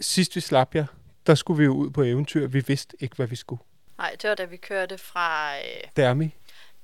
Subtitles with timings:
[0.00, 0.86] Sidst vi slap jer,
[1.26, 2.46] der skulle vi jo ud på eventyr.
[2.46, 3.62] Vi vidste ikke, hvad vi skulle.
[3.98, 5.62] Nej, det var da vi kørte fra øh,
[5.96, 6.34] Dermi.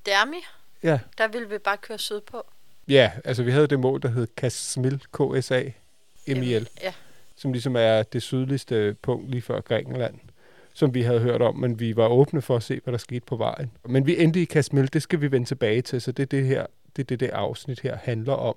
[0.06, 0.36] Dermi.
[0.82, 0.98] Ja.
[1.18, 2.42] Der ville vi bare køre sydpå.
[2.88, 5.62] ja, altså vi havde det mål, der hed Kasmil, KSA,
[6.26, 6.92] MIL, Ja,
[7.36, 10.14] som ligesom er det sydligste punkt lige før Grækenland,
[10.74, 13.20] som vi havde hørt om, men vi var åbne for at se, hvad der skete
[13.26, 13.70] på vejen.
[13.84, 16.46] Men vi endte i Kasmil, det skal vi vende tilbage til, så det er det
[16.46, 18.56] her, det, er det, det afsnit her handler om.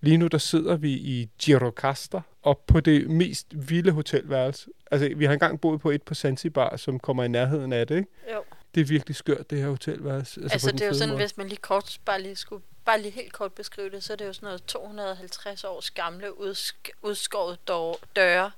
[0.00, 4.70] Lige nu der sidder vi i Girocaster, op på det mest vilde hotelværelse.
[4.90, 7.96] Altså, vi har engang boet på et på Zanzibar, som kommer i nærheden af det,
[7.96, 8.08] ikke?
[8.34, 8.42] jo.
[8.74, 10.40] Det er virkelig skørt, det her hotelværelse.
[10.40, 11.20] Altså, altså det er jo sådan, måde.
[11.22, 14.16] hvis man lige kort, bare lige skulle, bare lige helt kort beskrive det, så er
[14.16, 18.50] det jo sådan noget 250 års gamle udsk- udskåret dør- døre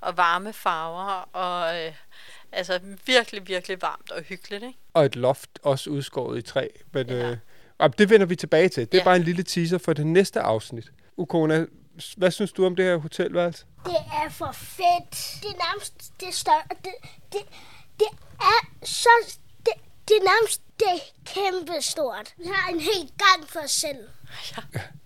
[0.00, 1.92] og varme farver og øh,
[2.52, 4.78] altså virkelig, virkelig varmt og hyggeligt, ikke?
[4.94, 6.68] Og et loft også udskåret i træ.
[6.92, 7.30] Men, Ja.
[7.80, 8.86] øh, det vender vi tilbage til.
[8.86, 9.04] Det er Ja.
[9.04, 10.92] bare en lille teaser for det næste afsnit.
[11.18, 11.66] Ukona,
[12.16, 13.64] hvad synes du om det her hotelværelse?
[13.84, 15.42] Det er for fedt.
[15.42, 16.62] Det er nærmest det større.
[16.68, 16.92] Det,
[17.32, 17.40] det,
[17.98, 18.08] det
[18.40, 19.08] er så...
[19.58, 19.72] Det,
[20.08, 22.34] det er nærmest det er kæmpe stort.
[22.36, 23.98] Vi har en helt gang for os selv.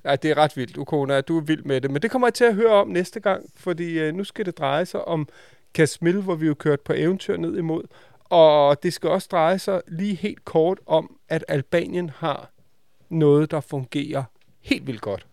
[0.05, 1.21] Ja, det er ret vildt, Ukona.
[1.21, 1.91] Du er vild med det.
[1.91, 4.59] Men det kommer jeg til at høre om næste gang, fordi øh, nu skal det
[4.59, 5.29] dreje sig om
[5.75, 7.85] Kasmil, hvor vi jo kørt på eventyr ned imod.
[8.25, 12.51] Og det skal også dreje sig lige helt kort om, at Albanien har
[13.09, 14.25] noget, der fungerer
[14.61, 15.27] helt vildt godt.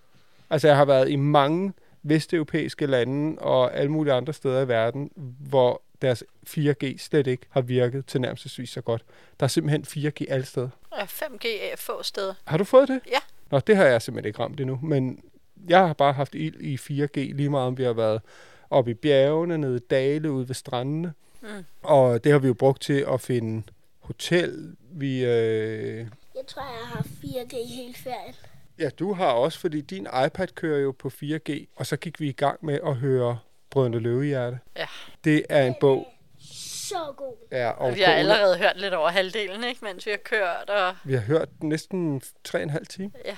[0.50, 5.12] Altså, jeg har været i mange vesteuropæiske lande og alle mulige andre steder i verden,
[5.50, 9.04] hvor deres 4G slet ikke har virket tilnærmelsesvis så godt.
[9.40, 10.70] Der er simpelthen 4G alle steder.
[10.90, 12.34] Og 5G er få steder.
[12.44, 13.02] Har du fået det?
[13.08, 13.20] Ja.
[13.52, 15.24] Nå, det har jeg simpelthen ikke ramt endnu, men
[15.68, 18.22] jeg har bare haft ild i 4G, lige meget om vi har været
[18.70, 21.14] oppe i bjergene, nede i dale, ude ved strandene.
[21.42, 21.48] Mm.
[21.82, 23.64] Og det har vi jo brugt til at finde
[24.00, 24.76] hotel.
[24.92, 26.08] Vi, øh...
[26.36, 28.36] Jeg tror, jeg har 4G i hele ferien.
[28.80, 32.30] Ja, du har også, fordi din iPad kører jo på 4G, og så gik vi
[32.30, 34.60] i gang med at høre Brødrene Løvehjerte.
[34.78, 34.86] Ja.
[35.24, 36.08] Det er en bog.
[36.40, 37.36] Så god.
[37.52, 39.86] Ja, og Og vi har allerede hørt lidt over halvdelen, ikke?
[39.86, 43.10] Mens vi har kørt, og Vi har hørt næsten 3,5 timer.
[43.26, 43.38] ja.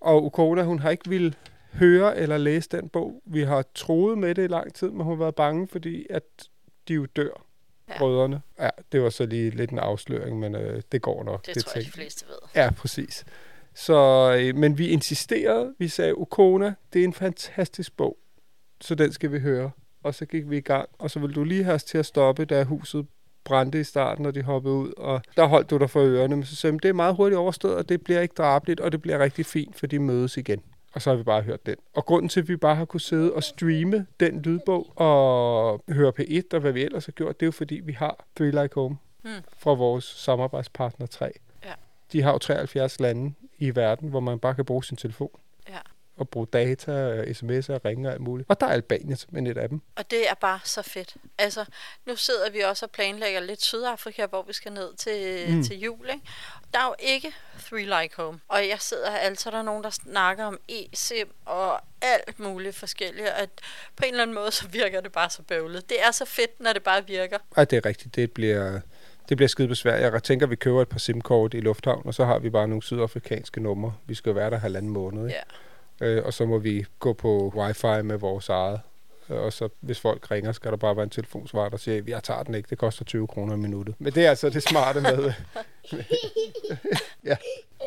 [0.00, 1.36] Og Ukona, hun har ikke vil
[1.74, 3.22] høre eller læse den bog.
[3.26, 6.22] Vi har troet med det i lang tid, men hun har været bange, fordi at
[6.88, 7.44] de jo dør,
[7.88, 7.98] Ja.
[7.98, 8.42] brødrene.
[8.60, 11.46] Ja, det var så lige lidt en afsløring, men øh, det går nok.
[11.46, 12.36] Det, det tror jeg, de fleste ved.
[12.62, 13.24] Ja, præcis.
[13.78, 13.96] Så,
[14.40, 18.18] øh, men vi insisterede, vi sagde, Ukona, det er en fantastisk bog,
[18.80, 19.70] så den skal vi høre.
[20.02, 22.06] Og så gik vi i gang, og så vil du lige have os til at
[22.06, 23.06] stoppe, da huset
[23.44, 26.36] brændte i starten, og de hoppede ud, og der holdt du dig for ørerne.
[26.36, 29.02] Men så sagde det er meget hurtigt overstået, og det bliver ikke drabeligt, og det
[29.02, 30.62] bliver rigtig fint, for de mødes igen.
[30.92, 31.76] Og så har vi bare hørt den.
[31.94, 36.12] Og grunden til, at vi bare har kunne sidde og streame den lydbog og høre
[36.20, 38.74] P1 og hvad vi ellers har gjort, det er jo fordi, vi har Three Like
[38.74, 39.30] Home Mm.
[39.58, 41.30] fra vores samarbejdspartner 3.
[42.12, 45.40] De har jo 73 lande i verden, hvor man bare kan bruge sin telefon.
[45.68, 45.78] Ja.
[46.16, 48.50] Og bruge data, sms'er ringe og alt muligt.
[48.50, 49.80] Og der er Albanien simpelthen et af dem.
[49.96, 51.16] Og det er bare så fedt.
[51.38, 51.64] Altså,
[52.06, 55.64] nu sidder vi også og planlægger lidt Sydafrika, hvor vi skal ned til, mm.
[55.64, 56.26] Til jul, ikke?
[56.74, 57.34] Der er jo ikke
[57.68, 58.40] Three Like Home.
[58.48, 62.76] Og jeg sidder her, altså der er nogen, der snakker om e-sim og alt muligt
[62.76, 63.28] forskelligt.
[63.28, 63.50] Og at
[63.96, 65.88] på en eller anden måde, så virker det bare så bøvlet.
[65.88, 67.38] Det er så fedt, når det bare virker.
[67.56, 68.14] Ja, det er rigtigt.
[68.14, 68.80] Det bliver,
[69.28, 70.12] det bliver skide besværligt.
[70.12, 72.68] Jeg tænker, at vi køber et par SIM-kort i lufthavn, og så har vi bare
[72.68, 73.94] nogle sydafrikanske numre.
[74.06, 75.38] Vi skal være der halvanden måned, ikke?
[76.00, 76.06] Ja.
[76.06, 78.80] Øh, og så må vi gå på wifi med vores eget.
[79.30, 82.22] Øh, Og så hvis folk ringer, skal der bare være en telefonsvar, der siger, jeg
[82.22, 83.94] tager den ikke, det koster 20 kroner i minuttet.
[83.98, 85.32] Men det er altså det smarte med,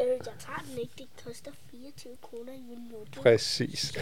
[0.02, 0.94] Øh, jeg tager den ikke.
[0.97, 3.16] Det koster 24 kroner i minuttet.
[3.16, 3.94] Præcis.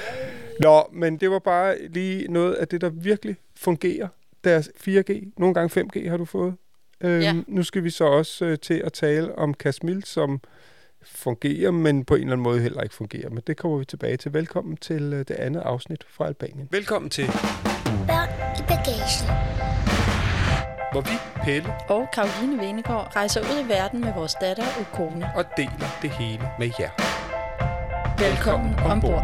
[0.59, 4.07] Nå, men det var bare lige noget af det, der virkelig fungerer.
[4.43, 6.55] Deres 4G, nogle gange 5G har du fået.
[7.01, 7.33] Øhm, Ja.
[7.47, 10.41] Nu skal vi så også øh, til at tale om Kasmil, som
[11.05, 13.29] fungerer, men på en eller anden måde heller ikke fungerer.
[13.29, 14.33] Men det kommer vi tilbage til.
[14.33, 16.67] Velkommen til øh, det andet afsnit fra Albanien.
[16.71, 17.25] Velkommen til,
[18.07, 18.29] Børn
[18.59, 19.27] i bagagen.
[20.91, 25.29] hvor vi, Pelle, Og Karoline Venegård rejser ud i verden med vores datter Ukone.
[25.35, 26.89] og deler det hele med jer.
[28.29, 29.23] Velkommen ombord.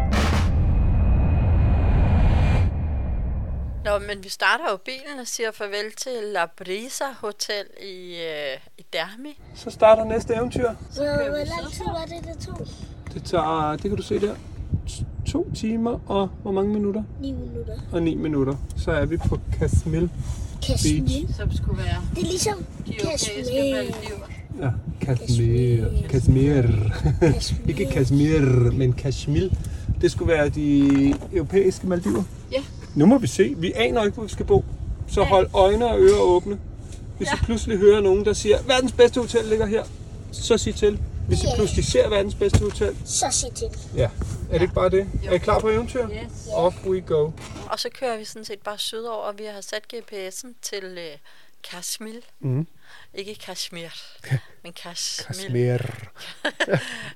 [3.86, 8.58] Nå, men vi starter jo bilen og siger farvel til La Brisa Hotel i, øh,
[8.78, 9.40] i Dermi.
[9.54, 10.70] Så starter næste eventyr.
[10.90, 12.66] Så hvor lang tid var det, det tog?
[13.14, 14.34] Det tager, det kan du se der.
[15.32, 17.02] to timer og hvor mange minutter?
[17.20, 17.74] 9 minutter.
[17.92, 18.54] Og 9 minutter.
[18.76, 20.10] Så er vi på Kasmil
[20.62, 21.02] Kashmir.
[21.06, 21.36] Beach.
[21.36, 23.74] Som skulle være Det er ligesom de europæiske Kashmir.
[23.74, 24.26] Maldiver.
[24.60, 26.08] Ja, Kashmir.
[26.08, 26.62] Kashmir.
[27.20, 27.68] Kashmir.
[27.68, 29.48] Ikke Kashmir, men Kashmir.
[30.00, 32.22] Det skulle være de europæiske Maldiver.
[32.52, 32.62] Ja.
[32.96, 33.54] Nu må vi se.
[33.56, 34.64] Vi aner ikke, hvor vi skal bo.
[35.08, 36.58] Så hold øjne og ører åbne.
[37.16, 39.84] Hvis I pludselig hører nogen, der siger, verdens bedste hotel ligger her,
[40.32, 41.00] så sig til.
[41.28, 41.54] Hvis I Ja.
[41.56, 43.66] pludselig ser verdens bedste hotel, Så sig til.
[43.96, 44.08] ja.
[44.50, 45.06] Er det ikke bare det?
[45.26, 46.08] Er I klar på eventyr?
[46.08, 46.48] Yes.
[46.52, 47.30] Off we go.
[47.70, 51.18] Og så kører vi sådan set bare sydover, og vi har sat GPS'en til øh,
[51.70, 52.12] Kashmir.
[52.40, 52.66] Mhm.
[53.14, 53.88] Ikke Kashmir,
[54.62, 55.26] men Kashmir.
[55.26, 55.78] Kashmir.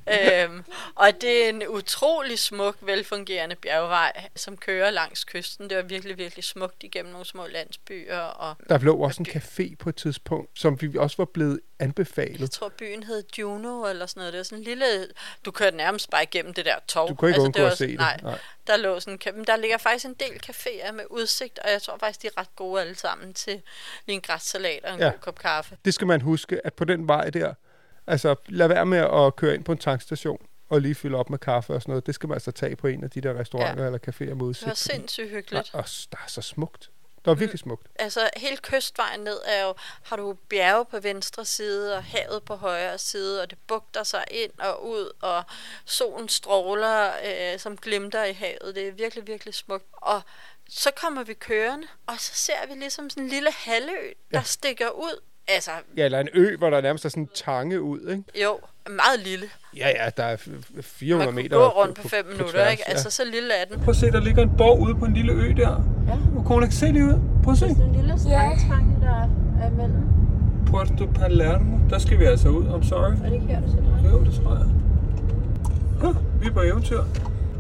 [0.45, 0.65] øhm,
[0.95, 5.71] og det er en utrolig smuk, velfungerende bjergvej, som kører langs kysten.
[5.71, 8.19] Det var virkelig, virkelig smukt igennem nogle små landsbyer.
[8.19, 12.41] Og Der lå også en café på et tidspunkt, som vi også var blevet anbefalet.
[12.41, 14.33] jeg tror, byen hed Juno eller sådan noget.
[14.33, 15.09] Det var sådan en lille...
[15.45, 17.09] Du kørte nærmest bare igennem det der tog.
[17.09, 17.99] Du kunne ikke undgå var at se det.
[17.99, 19.21] Nej, der lå sådan...
[19.27, 22.27] en Men der ligger faktisk en del caféer med udsigt, og jeg tror faktisk, de
[22.27, 23.63] er ret gode alle sammen til
[24.07, 25.05] lige en græssalat og en ja.
[25.05, 25.60] god kop kaffe.
[25.85, 27.55] Det skal man huske, at på den vej der,
[28.07, 31.39] altså lad være med at køre ind på en tankstation og lige fylde op med
[31.39, 32.07] kaffe og sådan noget.
[32.07, 33.87] Det skal man altså tage på en af de der restauranter ja.
[33.87, 34.69] Eller caféer med Det udsigt.
[34.69, 35.71] var sindssygt hyggeligt.
[35.75, 36.91] Og, og der er så smukt.
[37.17, 37.87] Det var virkelig smukt.
[37.99, 42.55] altså hele kystvejen ned er jo, har du bjerge på venstre side og havet på
[42.57, 45.43] højre side, og det bugter sig ind og ud, og
[45.85, 47.11] solen stråler,
[47.53, 48.75] øh, som glimter i havet.
[48.75, 49.85] Det er virkelig, virkelig smukt.
[49.93, 50.21] Og
[50.69, 54.43] så kommer vi kørende, og så ser vi ligesom sådan en lille halvø, der Ja.
[54.43, 55.21] stikker ud.
[55.49, 58.25] Altså, Ja, eller en ø, hvor der nærmest er sådan en tange ud, ikke?
[58.45, 58.59] jo,
[58.89, 59.47] meget lille.
[59.77, 60.41] Ja, ja, der er f-
[60.77, 62.89] f- 400 Man kunne meter gå rundt på på- fem på minutter, tværs, ikke?
[62.89, 63.81] Altså, så lille er den.
[63.81, 65.83] Prøv at se, der ligger en borg ude på en lille ø der.
[66.09, 66.15] Ja.
[66.35, 67.21] Nu kunne ikke se det ud.
[67.45, 67.67] Prøv at se.
[67.67, 69.29] en lille strandtange, der
[69.63, 70.03] er imellem.
[70.67, 71.79] Puerto Palermo.
[71.91, 72.65] Der skal vi altså ud.
[72.65, 73.13] I'm sorry.
[73.13, 74.67] Er det ikke her, du sætter Jo, det tror jeg.
[76.03, 76.09] Ja,
[76.41, 77.03] vi er på eventyr.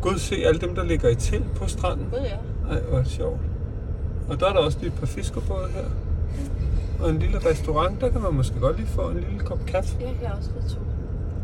[0.02, 2.06] Gud, se alle dem, der ligger i telt på stranden.
[2.10, 2.36] Gud, ja.
[2.74, 3.40] Ej, hvor er det sjovt.
[4.28, 5.84] Og der er der også lige et par fiskerbåde her.
[7.02, 9.96] Og en lille restaurant, der kan man måske godt lige få en lille kop kaffe.
[10.00, 10.78] Jeg kan også lidt to.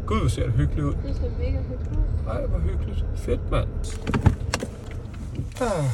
[0.07, 0.95] Gud, hvor ser det hyggeligt ud.
[0.95, 2.29] Det ser mega hyggeligt ud.
[2.31, 3.05] Ej, hvor hyggeligt.
[3.17, 3.69] Fedt, mand.
[5.61, 5.85] Ah,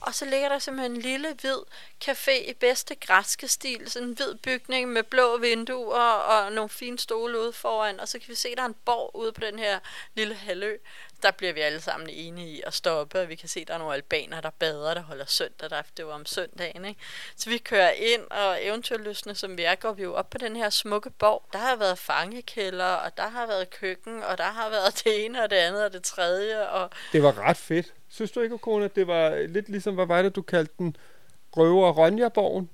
[0.00, 1.58] Og så ligger der simpelthen en lille hvid
[2.04, 3.90] café i bedste græske stil.
[3.90, 8.00] Sådan en hvid bygning med blå vinduer og nogle fine stole ude foran.
[8.00, 9.78] Og så kan vi se, at der er en borg ude på den her
[10.14, 10.76] lille halvø.
[11.24, 13.74] Der bliver vi alle sammen enige i at stoppe, og vi kan se, at der
[13.74, 15.70] er nogle albaner, der bader, der holder søndag.
[15.70, 17.00] Der, det var om søndagen, ikke?
[17.36, 20.56] Så vi kører ind, og eventyrløsende som vi er, går vi jo op på den
[20.56, 21.42] her smukke borg.
[21.52, 25.42] Der har været fangekælder, og der har været køkken, og der har været det ene
[25.42, 26.68] og det andet og det tredje.
[26.68, 27.92] Og det var ret fedt.
[28.08, 30.96] Synes du ikke, Kone, at det var lidt ligesom, hvad var det, du kaldte den?
[31.56, 32.70] Røver Ronja-borgen?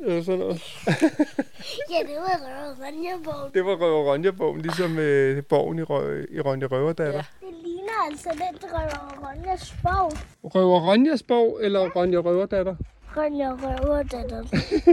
[0.00, 0.62] Eller sådan noget.
[1.90, 3.54] Ja, det var Røvervanjerborg.
[3.54, 7.22] Det var Røver Ronja-borgen, ligesom øh, borgen i, Rø- i Ronja Røverdatter.
[7.42, 7.46] Ja.
[7.94, 10.12] Ligner altså lidt Røvervanjers borg.
[10.54, 12.76] Røver Ronjas borg eller Ronja Røverdatter?
[13.16, 14.42] Ronja Røverdatter.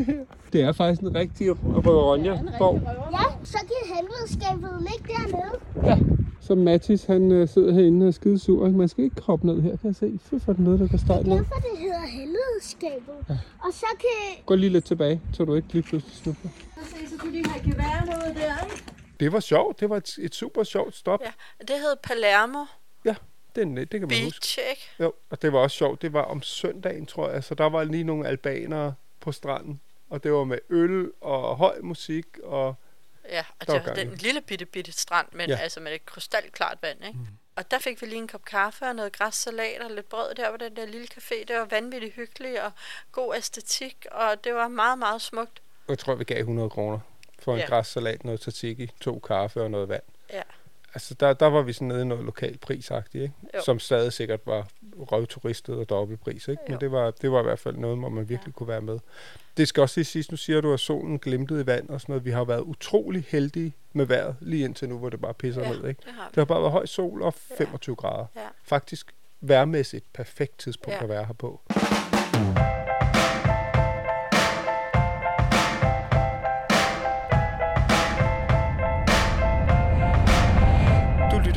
[0.53, 2.81] Det er faktisk en rigtig Røver Ronja-borg.
[3.11, 5.59] Ja, så kan helvedeskabet ligge dernede.
[5.85, 5.97] Ja.
[6.41, 8.69] Så Mathis, han øh, sidder herinde og er skide sur.
[8.69, 10.19] Man skal ikke kroppe ned her, kan jeg se.
[10.23, 11.37] Fy for den noget, der går stejlt ned.
[11.37, 13.15] Derfor det hedder helvedeskabet.
[13.29, 13.37] Ja.
[13.65, 14.43] Og så kan...
[14.45, 16.51] Gå lige lidt tilbage, så du ikke lige pludselig snubler.
[17.09, 18.83] så kan de have geværerne ude der, ikke?
[19.19, 19.79] Det var sjovt.
[19.79, 21.19] Det var et, et super sjovt stop.
[21.25, 21.31] Ja,
[21.61, 22.65] det hed Palermo
[23.55, 24.39] det, er det kan man huske.
[24.39, 24.89] Beach, ikke?
[24.99, 26.01] Jo, og det var også sjovt.
[26.01, 27.43] Det var om søndagen, tror jeg.
[27.43, 29.81] Så der var lige nogle albanere på stranden.
[30.09, 32.25] Og det var med øl og høj musik.
[32.43, 32.75] Og
[33.29, 35.55] Ja, og Der det var den lille bitte, bitte strand, men ja.
[35.55, 37.19] altså med et krystalklart vand, ikke?
[37.19, 37.27] Mm.
[37.55, 40.51] Og der fik vi lige en kop kaffe og noget græssalat og lidt brød der
[40.51, 41.45] på den der lille café.
[41.47, 42.71] Det var vanvittigt hyggeligt og
[43.11, 45.61] god æstetik, og det var meget, meget smukt.
[45.87, 46.99] jeg tror, vi gav 100 kroner
[47.39, 47.65] for en Ja.
[47.65, 50.03] græssalat, noget tzatziki, to kaffe og noget vand.
[50.93, 53.35] Altså, der, der var vi sådan nede i noget lokal prisagtigt, ikke?
[53.53, 53.61] Jo.
[53.65, 54.67] Som stadig sikkert var
[54.99, 56.61] røvturistet og dobbeltpris, ikke?
[56.67, 56.77] Men Jo.
[56.79, 58.57] det var, det var i hvert fald noget, hvor man virkelig ja.
[58.57, 58.99] kunne være med.
[59.57, 62.13] Det skal også lige sidst, nu siger du, at solen glimtede i vand og sådan
[62.13, 62.25] noget.
[62.25, 65.69] Vi har været utrolig heldige med vejret lige indtil nu, hvor det bare pisser Ja,
[65.69, 66.01] ned, ikke?
[66.05, 66.27] det har vi.
[66.29, 68.07] Det har bare været høj sol og 25 ja.
[68.07, 68.25] grader.
[68.35, 68.41] Ja.
[68.63, 71.03] Faktisk værmæssigt perfekt tidspunkt Ja.
[71.03, 71.61] at være her på.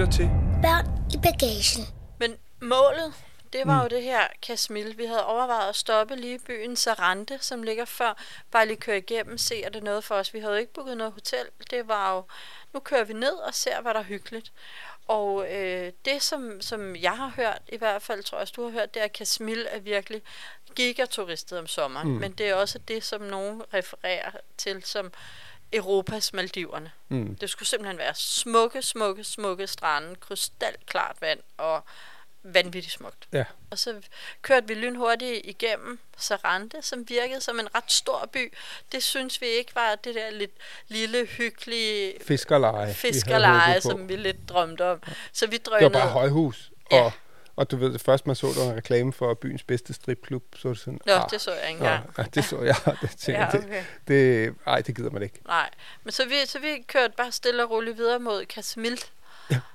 [0.04, 0.30] Lytter til
[0.62, 1.86] Børn i bagagen.
[2.18, 3.14] Men målet,
[3.52, 3.82] det var mm.
[3.82, 4.98] jo det her Kasmil.
[4.98, 8.22] Vi havde overvejet at stoppe lige i byen Sarante, som ligger før.
[8.50, 10.34] Bare lige køre igennem, se er det noget for os.
[10.34, 11.46] Vi havde jo ikke booket noget hotel.
[11.70, 12.24] Det var jo,
[12.72, 14.52] nu kører vi ned og ser, hvad der er hyggeligt.
[15.08, 18.64] Og øh, det, som, som jeg har hørt, i hvert fald tror jeg, også, du
[18.64, 20.22] har hørt, det er, at Kasmil er virkelig
[20.74, 22.08] gigaturistet om sommeren.
[22.08, 22.14] Mm.
[22.14, 25.12] Men det er også det, som nogen refererer til som
[25.72, 26.90] Europas Maldiverne.
[27.08, 27.36] Mm.
[27.36, 31.84] Det skulle simpelthen være smukke, smukke, smukke strande, krystalklart vand og
[32.42, 33.28] vanvittigt smukt.
[33.32, 33.44] Ja.
[33.70, 34.00] Og så
[34.42, 38.52] kørte vi lynhurtigt igennem Sarante, som virkede som en ret stor by.
[38.92, 40.50] Det synes vi ikke var det der lidt
[40.88, 42.86] lille, hyggelige Fiskerleje.
[42.88, 43.88] vi fiskerleje, på.
[43.88, 45.02] som vi lidt drømte om.
[45.32, 45.90] Så vi Det var drønede.
[46.00, 46.70] bare højhus.
[46.90, 47.10] Ja.
[47.56, 50.44] Og, du ved, det første man så, der var en reklame for byens bedste stripklub.
[50.56, 52.14] Så var det sådan, Nå, ah, det så jeg ikke engang.
[52.18, 52.76] ja, det så jeg.
[53.02, 53.84] Det, tænkte, Ja, ja, okay.
[54.08, 55.40] det, det, ej, det gider man ikke.
[55.46, 55.70] Nej,
[56.04, 59.04] men så vi, så vi kørte bare stille og roligt videre mod Casemil.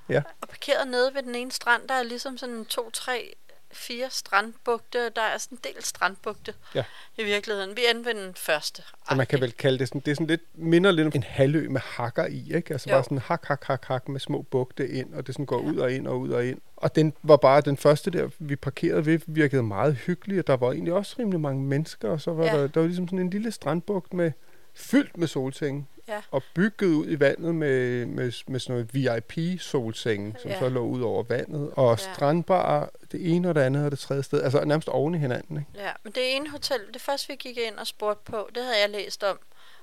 [0.08, 0.22] Ja.
[0.40, 3.34] Og parkeret nede ved den ene strand, der er ligesom sådan to, tre,
[3.72, 4.98] fire strandbugte.
[5.16, 6.84] Der er sådan en del strandbugte Ja.
[7.18, 7.76] i virkeligheden.
[7.76, 8.82] Vi ved den første.
[9.06, 11.22] Og man kan vel kalde det sådan, det er sådan lidt, minder lidt om en
[11.22, 12.72] halvø med hakker i, ikke?
[12.74, 12.94] Altså Jo.
[12.94, 15.76] bare sådan hak, hak, hak, hak med små bugte ind, og det sådan går ud
[15.76, 16.60] og ind og ud og ind.
[16.76, 20.56] Og den var bare den første der, vi parkerede ved, virkede meget hyggelig, og der
[20.56, 22.56] var egentlig også rimelig mange mennesker, og så var Ja.
[22.60, 24.32] der, der var ligesom sådan en lille strandbugt med,
[24.74, 26.20] fyldt med solsenge, Ja.
[26.30, 30.58] og bygget ud i vandet med, med, med sådan noget VIP-solsenge, som Ja.
[30.58, 32.14] så lå ud over vandet, og Ja.
[32.14, 35.56] strandbar, det ene og det andet og det tredje sted, altså nærmest oven i hinanden,
[35.58, 35.70] ikke?
[35.84, 38.80] Ja, men det ene hotel, det første vi gik ind og spurgte på, det havde
[38.80, 39.38] jeg læst om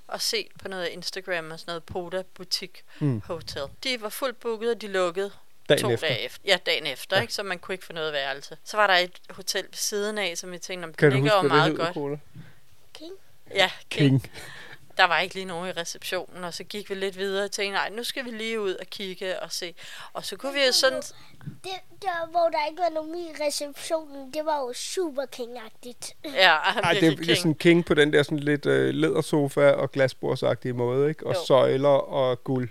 [0.08, 3.22] og set på noget Instagram og sådan noget Poda Boutique Mm.
[3.26, 3.62] Hotel.
[3.84, 5.32] De var fuldt booket, og de lukkede
[5.70, 6.08] Dagen to efter.
[6.08, 6.40] dage efter.
[6.46, 7.22] Ja, dagen efter, Ja.
[7.22, 7.34] ikke?
[7.34, 8.58] så man kunne ikke få noget værelse.
[8.64, 11.46] Så var der et hotel ved siden af, som vi tænkte, om Kan det det
[11.48, 11.94] meget godt.
[11.94, 12.18] Cola?
[12.94, 13.14] King.
[13.56, 14.22] Ja, King.
[14.22, 14.32] King.
[14.98, 17.74] Der var ikke lige nogen i receptionen, og så gik vi lidt videre og tænkte,
[17.74, 19.76] nej, nu skal vi lige ud og kigge og se.
[20.14, 21.02] Og så kunne vi jo sådan...
[21.64, 26.12] Det, der, hvor der ikke var nogen i receptionen, det var jo super king-agtigt.
[26.36, 27.38] Ja, Ej, det er King.
[27.38, 31.28] sådan king på den der sådan lidt øh, lædersofa og glasbordsagtige måde, ikke?
[31.28, 31.40] Og Jo.
[31.46, 32.70] søjler og guld.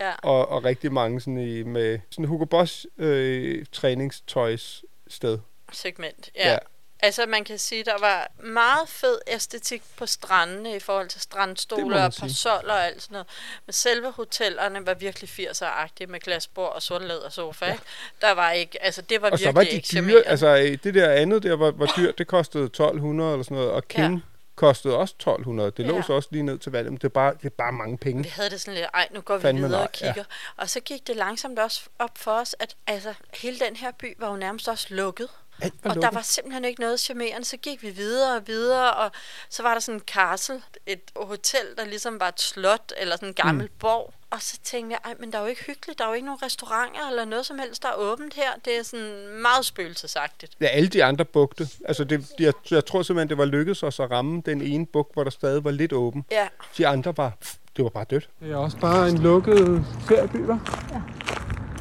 [0.00, 0.12] Ja.
[0.22, 5.38] Og, og rigtig mange sådan i, med sådan Hugo Boss øh, træningstøjs sted.
[5.72, 6.30] segment.
[6.36, 6.52] Ja.
[6.52, 6.58] ja.
[7.04, 12.04] Altså man kan sige, der var meget fed æstetik på strandene i forhold til man
[12.04, 13.26] og parasoller og alt sådan noget.
[13.66, 17.66] Men selve hotellerne var virkelig 80'er-agtige med glasbord og sort lædersofa.
[17.66, 17.78] Ja.
[18.20, 21.10] Der var ikke, altså det var Og virkelig var de ikke dyre, altså det der
[21.10, 24.20] andet der var, var dyrt, det kostede 1200 eller sådan noget, og King ja.
[24.54, 25.70] kostede også 1200.
[25.70, 26.02] Det lå Ja.
[26.02, 28.22] så også lige ned til vandet, men det er bare, det er bare mange penge.
[28.22, 30.14] Vi havde det sådan lidt, ej, nu går vi Fandme videre nej, og kigger.
[30.16, 30.62] Ja.
[30.62, 34.14] Og så gik det langsomt også op for os, at altså, hele den her by
[34.18, 35.28] var jo nærmest også lukket.
[35.60, 36.14] Alt var Og der lukket.
[36.14, 37.44] var simpelthen ikke noget charmerende.
[37.44, 39.10] Så gik vi videre og videre, og
[39.50, 43.28] så var der sådan en castle, et hotel, der ligesom var et slot, eller sådan
[43.28, 43.72] en gammel mm.
[43.78, 44.14] borg.
[44.30, 45.98] Og så tænkte jeg, ej, men der er jo ikke hyggeligt.
[45.98, 48.50] Der er jo ikke nogen restauranter eller noget som helst, der er åbent her.
[48.64, 50.52] Det er sådan meget spøgelsesagtigt.
[50.60, 51.68] Ja, alle de andre bugte.
[51.84, 55.10] Altså, det, jeg, jeg tror simpelthen, det var lykkedes os at ramme den ene bug,
[55.14, 56.24] hvor der stadig var lidt åben.
[56.30, 57.32] Ja, De andre var,
[57.76, 58.28] det var bare dødt.
[58.40, 60.48] Det er også bare en lukket ferieby?
[60.92, 61.00] Ja.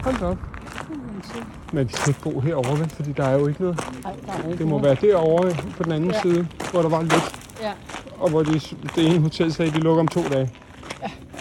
[0.03, 0.52] Hold op.
[1.73, 2.89] Men vi skal ikke bo herovre, vel?
[2.89, 3.77] Fordi der er jo ikke noget.
[4.03, 4.83] Nej, der er ikke Det må noget.
[5.01, 6.15] være derovre på den anden ja.
[6.15, 6.21] Ja.
[6.21, 7.35] side, hvor der var lidt.
[7.61, 7.73] Ja.
[8.17, 8.53] Og hvor de,
[8.95, 10.53] det ene hotel sagde, at de lukker om to dage.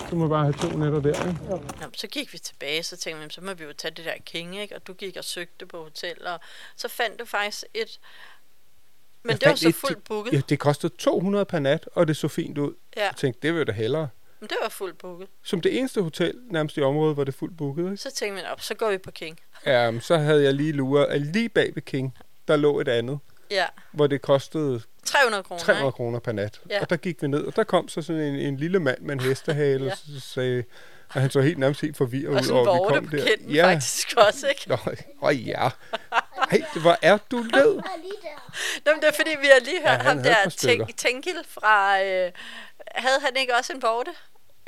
[0.09, 1.41] Så må vi bare have to nætter der, ikke?
[1.51, 1.61] Nå,
[1.97, 4.57] så gik vi tilbage, så tænkte vi, så må vi jo tage det der King,
[4.61, 4.77] ikke?
[4.77, 6.41] Og du gik og søgte på hotel, og
[6.77, 8.01] så fandt du faktisk et...
[9.23, 10.33] Men Jeg det var så fuldt booket.
[10.33, 12.75] Ja, det kostede 200 per nat, og det så fint ud.
[12.97, 14.09] Ja, Jeg tænkte, det vil jeg da hellere.
[14.43, 15.29] Men det var fuldt booket.
[15.43, 17.97] Som det eneste hotel nærmest i området, hvor det fuldt booket, ikke?
[17.97, 19.39] Så tænkte vi, op, så går vi på King.
[19.89, 22.19] Um, så havde jeg lige luret, at lige bag ved King,
[22.49, 23.19] der lå et andet,
[23.51, 25.97] Ja, hvor det kostede 300 kroner, 300 ikke?
[25.97, 26.61] kroner per nat.
[26.71, 26.81] Ja.
[26.81, 29.13] Og der gik vi ned, og der kom så sådan en, en lille mand med
[29.15, 29.91] en hestehale, Ja.
[29.91, 30.65] og så sagde,
[31.15, 33.27] og han så helt nærmest helt forvirret Og ud over, vi kom der.
[33.27, 33.73] kinden ja.
[33.73, 34.63] faktisk også, ikke?
[34.69, 34.77] Nå,
[35.23, 35.69] åh ja.
[36.51, 37.67] Ej, hvor er du led.
[37.77, 38.53] Og lige der.
[38.85, 40.87] Nå, men det er fordi, vi har lige hørt Ja, ja, ham der stykker.
[40.87, 42.03] Tænk, Tenkil fra...
[42.03, 42.33] Øh,
[42.95, 44.11] havde han ikke også en vorte?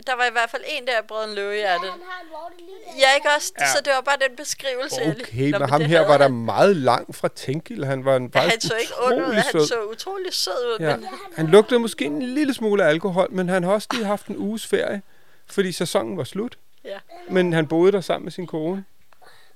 [0.07, 1.79] Der var i hvert fald en der, brød en løvehjerte.
[1.91, 2.99] Han har en vorte lige der.
[3.01, 3.53] Ja, ikke også?
[3.61, 3.67] Ja.
[3.67, 5.01] Så det var bare den beskrivelse.
[5.21, 6.33] Okay, Nå, men ham her var der han.
[6.45, 7.85] meget langt fra Tenkil.
[7.85, 9.33] Han var en Ja, han så ikke ond ud.
[9.35, 10.77] Han så utrolig sød ud.
[10.81, 10.97] Ja.
[10.97, 14.27] Men Han lugtede måske en lille smule af alkohol, men han har også lige haft
[14.27, 15.03] en uges ferie,
[15.47, 16.59] fordi sæsonen var slut.
[16.85, 16.99] Ja.
[17.29, 18.85] Men han boede der sammen med sin kone.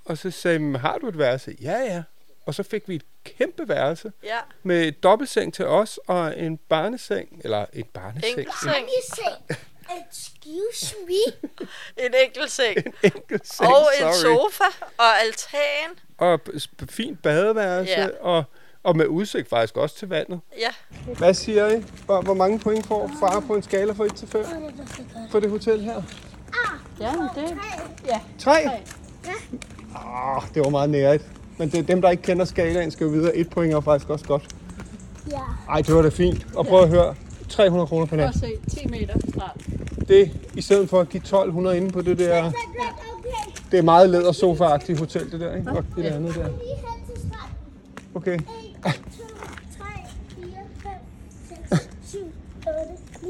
[0.04, 1.56] Og så sagde han, har du et værelse?
[1.62, 2.02] Ja, ja.
[2.46, 6.56] Og så fik vi et kæmpe værelse ja, med et dobbeltseng til os og en
[6.56, 9.58] barneseng, eller en barneseng, enkelt seng.
[10.10, 11.48] Excuse me.
[12.04, 12.76] En enkelt seng.
[12.76, 14.34] en enkelt seng, Og en sorry.
[14.34, 14.64] sofa
[14.98, 15.98] og altan.
[16.18, 18.08] Og b- fint badeværelse, Ja.
[18.20, 18.44] og,
[18.82, 20.40] og med udsigt faktisk også til vandet.
[20.58, 20.68] Ja,
[21.18, 21.84] Hvad siger I?
[22.06, 24.44] Hvor, hvor mange point får far på en skala fra 1 til 5
[25.30, 26.02] for det hotel her?
[27.00, 27.58] Ja, men det,
[28.38, 28.50] 3?
[29.96, 31.24] Ah, det var meget nærigt.
[31.58, 33.36] Men det, dem, der ikke kender skalaen, skal jo videre.
[33.36, 34.42] Et point er faktisk også godt.
[35.30, 35.38] Ja.
[35.68, 36.46] Ej, det var da fint.
[36.56, 37.14] Og prøv at høre.
[37.48, 38.34] 300 kroner per prøv nat.
[38.34, 38.40] at
[38.70, 39.50] se, 10 meter fra.
[40.08, 42.52] Det, i stedet for at give 1200 inde på det der...
[43.70, 45.70] Det er meget læder sofa-agtigt hotel, det der, ikke?
[45.70, 46.48] Og det der andet der.
[48.14, 48.34] Okay.
[48.34, 48.42] 1, 2,
[49.78, 49.86] 3,
[50.34, 50.46] 4,
[50.82, 52.18] 5, 6, 7,
[52.66, 52.78] 8,
[53.22, 53.28] 9,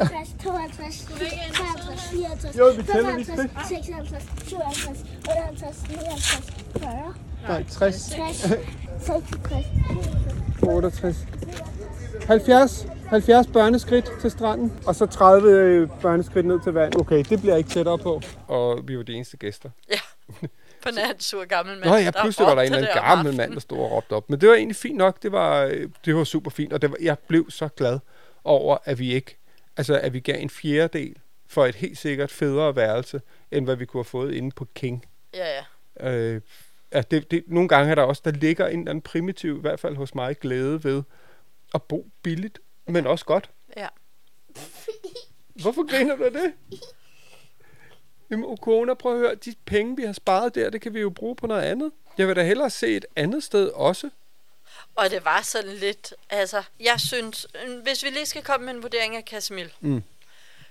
[0.00, 1.08] 51, 52,
[1.54, 7.14] 53, 54, Jo, vi tæller lige 55, 56, 57, 58, 59, 40,
[7.48, 8.36] Nej, 60, 60,
[9.00, 9.66] 66,
[10.62, 11.35] 68.
[12.24, 17.00] 70, 70 børneskridt til stranden, og så 30 øh, børneskridt ned til vand.
[17.00, 18.20] Okay, det bliver ikke tættere på.
[18.48, 19.70] Og vi var de eneste gæster.
[19.90, 19.98] Ja.
[20.82, 21.90] På nær en sur gammel mand.
[21.90, 24.30] Nå ja, pludselig var der en eller anden gammel mand, der stod og råbte op.
[24.30, 25.22] Men det var egentlig fint nok.
[25.22, 27.98] Det var, øh, det var super fint, og det var, jeg blev så glad
[28.44, 29.38] over, at vi ikke,
[29.76, 33.20] altså at vi gav en fjerdedel for et helt sikkert federe værelse,
[33.50, 35.06] end hvad vi kunne have fået inde på King.
[35.34, 35.46] Ja,
[36.00, 36.10] ja.
[36.10, 36.40] Øh,
[36.90, 39.60] at det, det, nogle gange er der også, der ligger en eller anden primitiv, i
[39.60, 41.02] hvert fald hos mig, glæde ved
[41.74, 43.50] at bo billigt, men også godt.
[43.76, 43.88] Ja.
[45.62, 46.52] Hvorfor griner du af det?
[48.30, 51.10] Jamen, Okona, prøv at høre, de penge, vi har sparet der, det kan vi jo
[51.10, 51.92] bruge på noget andet.
[52.18, 54.10] Jeg vil da hellere se et andet sted også.
[54.94, 58.74] Og det var sådan lidt, altså, jeg synes, øh, hvis vi lige skal komme med
[58.74, 60.02] en vurdering af Casimil, Mm.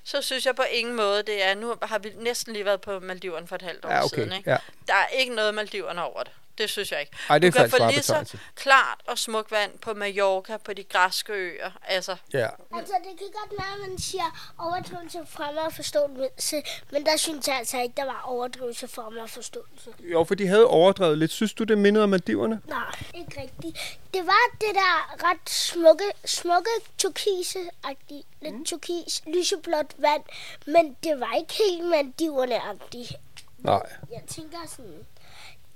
[0.03, 2.99] så synes jeg på ingen måde, det er, nu har vi næsten lige været på
[2.99, 4.15] Maldiverne for et halvt år Ja, okay.
[4.15, 4.49] siden, ikke?
[4.51, 4.57] Ja.
[4.87, 6.31] Der er ikke noget Maldiverne over det.
[6.57, 7.11] Det synes jeg ikke.
[7.29, 10.73] Ej, det er du kan få lige så klart og smukt vand på Mallorca, på
[10.73, 11.71] de græske øer.
[11.87, 12.47] Altså, Ja.
[12.75, 17.47] Altså, det kan godt være, at man siger overdrivelse fremme og forståelse, men der synes
[17.47, 19.93] jeg altså ikke, der var overdrivelse fremme og forståelse.
[19.99, 21.31] Jo, for de havde overdrevet lidt.
[21.31, 22.61] Synes du, det mindede om Maldiverne?
[22.67, 23.77] Nej, ikke rigtigt.
[24.13, 28.65] Det var det der ret smukke, smukke turkise-agtige, lidt mm.
[28.65, 30.23] turkis, lyseblåt vand,
[30.65, 33.13] men det var ikke helt mandiverne-agtigt.
[33.57, 33.81] Nej.
[34.11, 35.05] Jeg tænker sådan,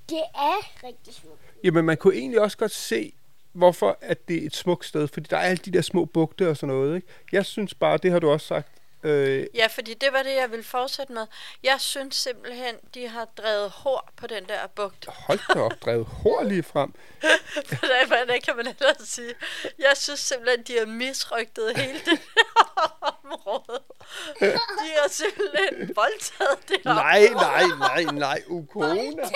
[0.09, 1.41] det er rigtig smukt.
[1.63, 3.13] Jamen, man kunne egentlig også godt se,
[3.53, 6.49] hvorfor at det er et smukt sted, fordi der er alle de der små bugte
[6.49, 6.95] og sådan noget.
[6.95, 7.07] Ikke?
[7.31, 8.67] Jeg synes bare, det har du også sagt,
[9.03, 11.27] øh, ja, fordi det var det, jeg ville fortsætte med.
[11.63, 15.05] Jeg synes simpelthen, de har drevet hår på den der bugt.
[15.07, 16.93] hold da op, drevet hår lige frem.
[17.79, 19.33] Hvordan hvordan kan man ellers sige?
[19.79, 23.83] Jeg synes simpelthen, de har misrygtet hele det her område.
[24.39, 29.29] De har simpelthen voldtaget det her Nej, nej, nej, nej, Ukona.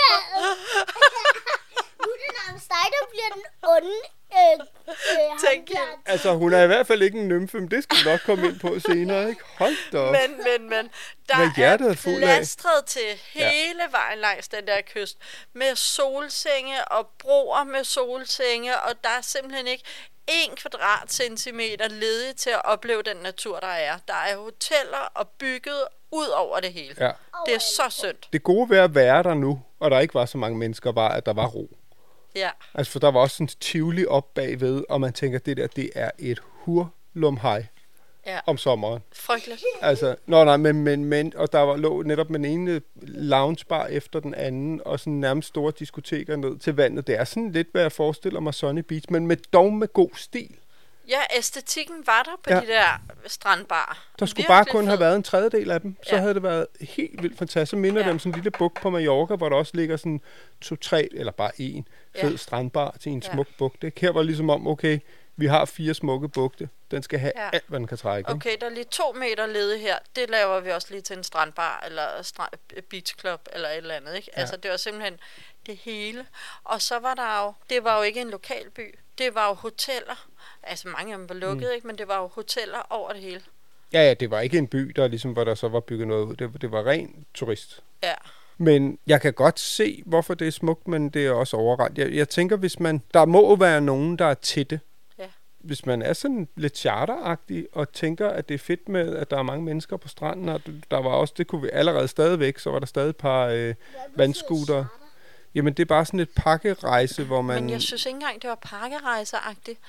[2.47, 3.99] Er dig, der bliver den onde.
[4.33, 6.01] Øh, øh, ham Tænk jer.
[6.05, 8.47] Altså, hun er i hvert fald ikke en nymfe, men det skal vi nok komme
[8.47, 9.41] ind på senere, ikke?
[9.57, 10.11] Hold da op.
[10.11, 10.89] Men, men, men,
[11.29, 15.17] der Hvad hjertet er er plastret til hele vejen langs den der kyst.
[15.53, 19.83] Med solsenge og broer med solsenge, og der er simpelthen ikke
[20.27, 23.97] en kvadratcentimeter ledig til at opleve den natur, der er.
[24.07, 26.95] Der er hoteller og bygget ud over det hele.
[26.99, 27.11] Ja.
[27.45, 28.17] Det er så synd.
[28.33, 31.09] Det gode ved at være der nu, og der ikke var så mange mennesker, var,
[31.09, 31.77] at der var ro.
[32.35, 32.49] Ja.
[32.73, 35.89] Altså, for der var også sådan tivoli op bagved, og man tænker, det der, det
[35.95, 37.65] er et hurlumhej
[38.27, 38.39] Ja.
[38.45, 39.01] om sommeren.
[39.13, 39.63] Frygteligt.
[39.81, 44.19] Altså, nå nej, men, men, men, og der var, lå netop den ene loungebar efter
[44.19, 47.07] den anden, og sådan nærmest store diskoteker ned til vandet.
[47.07, 50.09] Det er sådan lidt, hvad jeg forestiller mig Sunny Beach, men med, dog med god
[50.15, 50.55] stil.
[51.07, 52.59] Ja, æstetikken var der på Ja.
[52.59, 54.05] de der strandbar.
[54.19, 55.95] Der skulle bare kun have været en tredjedel af dem.
[56.03, 56.21] Så ja.
[56.21, 57.69] Havde det været helt vildt fantastisk.
[57.69, 58.09] Så minder ja.
[58.09, 60.21] Dem sådan en lille bugt på Mallorca, hvor der også ligger sådan
[60.61, 61.87] to-tre, eller bare en
[62.21, 62.37] fed Ja.
[62.37, 63.33] strandbar til en Ja.
[63.33, 63.83] smuk bugt.
[63.97, 64.99] Her var ligesom om, okay,
[65.35, 66.69] vi har fire smukke bugte.
[66.91, 67.49] Den skal have ja.
[67.53, 68.19] Alt, hvad den kan trække.
[68.31, 68.31] ikke?
[68.49, 69.95] Okay, der er lige to meter ledig her.
[70.15, 73.95] Det laver vi også lige til en strandbar, eller stra- beach club, eller et eller
[73.95, 74.29] andet, ikke?
[74.35, 74.39] Ja.
[74.41, 75.19] Altså, det var simpelthen
[75.65, 76.25] det hele.
[76.63, 78.95] Og så var der jo, det var jo ikke en lokal by.
[79.17, 80.27] Det var jo hoteller.
[80.63, 81.75] Altså, mange af dem var lukket, mm.
[81.75, 81.87] ikke?
[81.87, 83.41] Men det var jo hoteller over det hele.
[83.93, 86.25] Ja, ja, det var ikke en by, der ligesom, hvor der så var bygget noget
[86.25, 86.35] ud.
[86.35, 87.83] Det, det var ren turist.
[88.03, 88.13] Ja.
[88.57, 91.97] Men jeg kan godt se, hvorfor det er smukt, men det er også overrendt.
[91.97, 93.01] Jeg, jeg tænker, hvis man...
[93.13, 94.79] Der må være nogen, der er til det.
[95.19, 95.27] Ja.
[95.59, 99.37] Hvis man er sådan lidt charteragtig og tænker, at det er fedt med, at der
[99.37, 102.69] er mange mennesker på stranden, og der var også, det kunne vi allerede stadigvæk, så
[102.69, 103.75] var der stadig et par øh,
[104.15, 104.85] vandskuter.
[105.55, 107.63] Jamen, det er bare sådan et pakkerejse, hvor man...
[107.63, 109.79] Men jeg synes ikke engang, det var pakkerejseragtigt.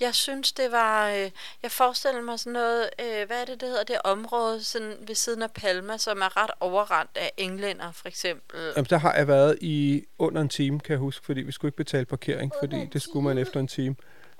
[0.00, 1.08] Jeg synes, det var...
[1.10, 1.30] Øh,
[1.62, 2.90] jeg forestiller mig sådan noget...
[3.00, 3.84] Øh, hvad er det, det hedder?
[3.84, 8.60] Det område sådan ved siden af Palma, som er ret overrendt af englænder, for eksempel.
[8.76, 11.68] Jamen, der har jeg været i under en time, kan jeg huske, fordi vi skulle
[11.68, 13.96] ikke betale parkering, fordi det skulle man efter en time.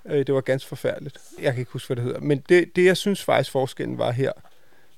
[0.07, 1.19] Øh, det var ganske forfærdeligt.
[1.39, 2.21] Jeg kan ikke huske, hvad det hedder.
[2.21, 4.33] Men det, det jeg synes faktisk forskellen var her,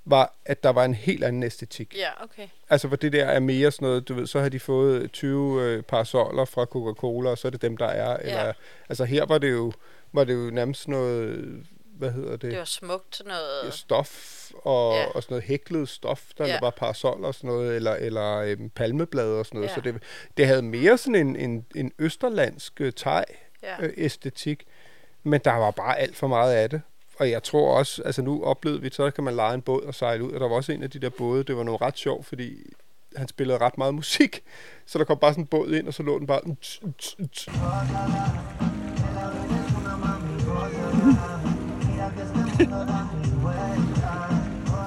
[0.05, 1.97] var, at der var en helt anden æstetik.
[1.97, 2.49] Ja, okay.
[2.71, 5.63] Altså, hvor det der er mere sådan noget, du ved, så har de fået 20
[5.63, 8.17] øh, parasoller fra Coca-Cola, og så er det dem, der er.
[8.17, 8.53] Eller,
[8.89, 9.73] altså, her var det jo,
[10.13, 11.47] var det jo nærmest noget,
[11.99, 12.51] hvad hedder det?
[12.51, 13.75] Det var smukt noget...
[13.75, 15.01] stof og, ja.
[15.01, 15.07] Ja.
[15.07, 16.53] og sådan noget hæklet stof, der ja.
[16.53, 16.59] Ja.
[16.61, 19.69] var parasoller og sådan noget, eller, eller øhm, palmeblade og sådan noget.
[19.69, 19.73] Ja.
[19.73, 19.93] Ja.
[19.93, 20.03] Så det,
[20.37, 22.93] det havde mere sådan en, en, en østerlandsk øh,
[23.63, 23.77] Ja.
[23.81, 24.67] øh, æstetik,
[25.23, 26.83] men der var bare alt for meget af det.
[27.23, 29.95] Og jeg tror også, altså nu oplevede vi, så kan man lege en båd og
[29.95, 31.99] sejle ud, og der var også en af de der både, det var noget ret
[31.99, 32.73] sjovt, fordi
[33.17, 34.43] han spillede ret meget musik,
[34.87, 36.41] så der kom bare sådan en båd ind, og så lå den bare...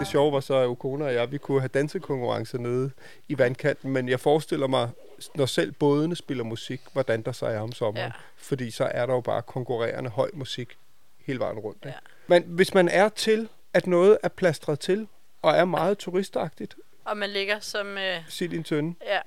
[0.06, 2.92] sjove var så, at Okona og jeg, vi kunne have dansekonkurrencer nede
[3.28, 4.90] i vandkanten, men jeg forestiller mig,
[5.36, 8.08] når selv bådene spiller musik, hvordan der så er om sommeren.
[8.08, 8.12] Ja.
[8.36, 10.78] Fordi så er der jo bare konkurrerende høj musik
[11.26, 11.86] hele vejen rundt.
[11.86, 11.88] Ikke?
[11.88, 12.15] Ja.
[12.28, 15.08] Men hvis man er til, at noget er plastret til,
[15.42, 17.98] og er meget turistagtigt, Og man ligger som...
[17.98, 19.20] Øh, sig din tønde, ja,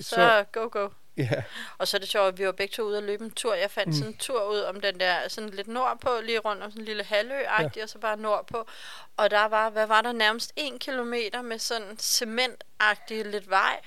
[0.00, 0.88] så, så, go, go.
[1.16, 1.42] ja,
[1.78, 3.54] Og så er det sjovt, at vi var begge to ude og løbe en tur.
[3.54, 3.94] Jeg fandt mm.
[3.94, 6.86] sådan en tur ud om den der, sådan lidt nordpå, lige rundt om sådan en
[6.86, 7.82] lille halvø ja.
[7.82, 8.66] og så bare nordpå.
[9.16, 13.80] Og der var, hvad var der, nærmest en kilometer med sådan cementagtig lidt vej,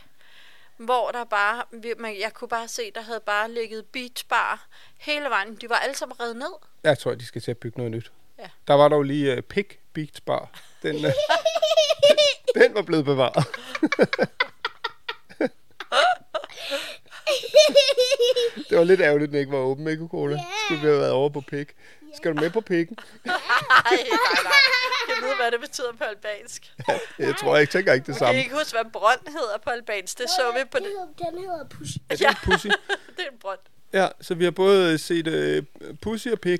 [0.77, 1.63] hvor der bare,
[1.97, 5.55] man, jeg kunne bare se, der havde bare ligget beachbar hele vejen.
[5.55, 6.53] De var alle sammen reddet ned.
[6.83, 8.11] jeg tror, de skal til at bygge noget nyt.
[8.39, 8.49] Ja.
[8.67, 10.49] Der var dog lige uh, Pig Beach Bar.
[10.83, 11.11] Den, uh,
[12.61, 13.45] den var blevet bevaret.
[18.69, 20.39] Det var lidt ærgerligt, at den ikke var åben, ikke, Cola?
[20.65, 21.67] Skulle vi have været over på Pig.
[22.15, 22.97] Skal du med på Piggen?
[23.25, 23.35] Nej,
[23.91, 24.53] nej, nej.
[25.09, 26.73] Jeg ved, hvad det betyder på albansk.
[27.19, 28.39] Jeg tror, jeg tænker ikke det Jeg kan samme.
[28.39, 30.17] ikke huske, hvad brønd hedder på albansk.
[30.17, 30.85] Det så vi på det.
[30.85, 31.97] Den hedder, den hedder Pussy.
[32.09, 32.67] Er det en pussy?
[32.67, 33.59] Det er en brønd.
[33.93, 36.59] Ja, så vi har både set uh, pussy og pig.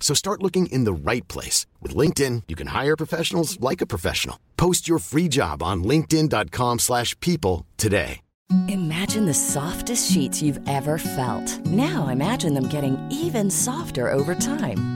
[0.00, 1.66] So start looking in the right place.
[1.82, 4.38] With LinkedIn, you can hire professionals like a professional.
[4.56, 8.20] Post your free job on linkedin.com/people slash people today.
[8.68, 11.66] Imagine the softest sheets you've ever felt.
[11.66, 14.95] Now imagine them getting even softer over time.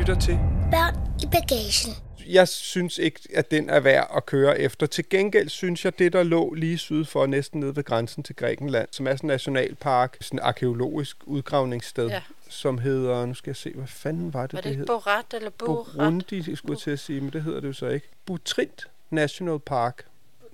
[0.00, 0.38] Lytter til.
[0.70, 1.94] Børn i bagagen.
[2.26, 4.86] Jeg synes ikke, at den er værd at køre efter.
[4.86, 8.36] Til gengæld synes jeg, det der lå lige syd for, næsten nede ved grænsen til
[8.36, 12.20] Grækenland, som er sådan en nationalpark, sådan et arkeologisk udgravningssted, Ja.
[12.48, 14.86] som hedder, nu skal jeg se, hvad fanden var det, Var det det hed?
[14.86, 15.86] Borat eller Borat?
[15.96, 18.08] Burundi, skulle jeg til at sige, men det hedder det jo så ikke.
[18.26, 20.04] Butrint National Park,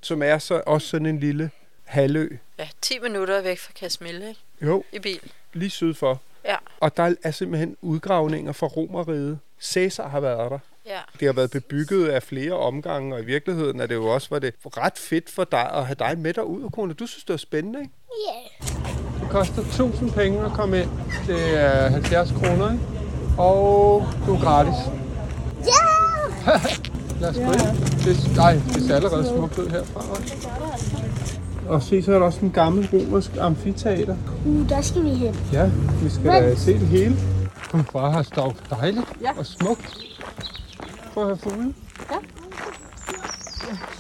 [0.03, 1.51] som er så også sådan en lille
[1.85, 2.29] halvø.
[2.59, 4.41] Ja, 10 minutter væk fra Kasmille, ikke?
[4.63, 5.21] Jo, I bil.
[5.53, 6.21] lige syd for.
[6.47, 9.39] Ja, Og der er simpelthen udgravninger fra Romeriet.
[9.63, 10.59] Caesar har været der.
[10.87, 10.99] ja.
[11.21, 14.39] Det har været bebygget af flere omgange, og i virkeligheden er det jo også var
[14.39, 16.95] det ret fedt for dig at have dig med derud, kone.
[16.95, 17.93] Du synes, det er spændende, ikke?
[18.29, 18.67] Ja.
[19.21, 20.91] Det koster 1000 penge at komme ind.
[21.27, 22.85] Det er 70 kroner, ikke?
[23.39, 24.75] Og du er gratis.
[25.65, 26.53] Ja!
[27.21, 27.77] Lad os gå ind.
[28.05, 31.36] Det, nej, det ser allerede smukt ud herfra også.
[31.69, 34.17] Og se, så er der også en gammel romersk amfiteater.
[34.47, 35.37] Uh, der skal vi hen.
[35.53, 35.71] Ja,
[36.03, 37.17] vi skal da se det hele.
[37.71, 39.39] Kom bare her står dejligt Ja.
[39.39, 39.99] og smukt.
[41.15, 41.75] Prøv at have fugle.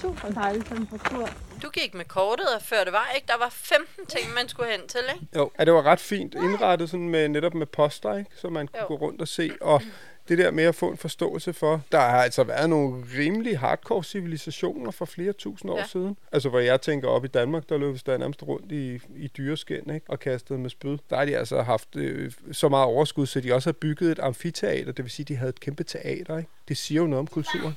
[0.00, 1.28] Super dejlig temperatur.
[1.62, 3.26] Du gik med kortet og førte vej, ikke?
[3.26, 5.26] Der var 15 ting, man skulle hen til, ikke?
[5.36, 8.30] Jo, ja, det var ret fint indrettet sådan med, netop med poster, ikke?
[8.40, 8.86] så man kunne Jo.
[8.86, 9.50] gå rundt og se.
[9.60, 9.82] Og
[10.28, 14.04] det der med at få en forståelse for, der har altså været nogle rimelig hardcore
[14.04, 15.86] civilisationer for flere tusind år Ja.
[15.86, 16.16] siden.
[16.32, 19.90] Altså hvor jeg tænker op i Danmark, der løb der nærmest rundt i, i dyreskin
[19.94, 20.06] ikke?
[20.08, 20.98] og kastede med spyd.
[21.10, 24.18] Der har de altså haft øh, så meget overskud, så de også har bygget et
[24.18, 26.38] amfiteater, det vil sige, de havde et kæmpe teater.
[26.38, 26.50] Ikke?
[26.68, 27.76] Det siger jo noget om kulturen.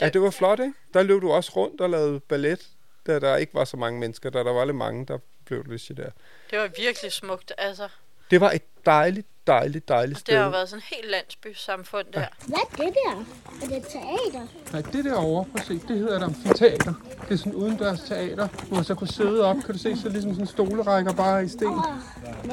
[0.00, 0.72] Ja, det var flot, ikke?
[0.94, 2.68] Der løb du også rundt og lavede ballet,
[3.06, 4.30] da der ikke var så mange mennesker.
[4.30, 6.10] Da der var lidt mange, der blev du lidt der.
[6.50, 7.88] Det var virkelig smukt, altså.
[8.30, 10.36] Det var et dejligt, dejligt, dejligt Det sted.
[10.36, 12.24] har jo været sådan et helt landsbysamfund der.
[12.46, 13.24] Hvad er det der?
[13.62, 14.46] Er det teater?
[14.72, 16.92] Nej, det derovre, prøv at se, det hedder et amfiteater.
[17.28, 19.96] Det er sådan en udendørs teater, hvor man så kunne sidde op, kan du se,
[19.96, 21.72] så ligesom sådan stolerækker bare i sten.